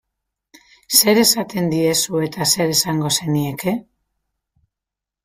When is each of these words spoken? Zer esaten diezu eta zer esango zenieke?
Zer 0.99 1.19
esaten 1.23 1.67
diezu 1.73 2.21
eta 2.29 2.47
zer 2.55 2.73
esango 2.77 3.13
zenieke? 3.21 3.75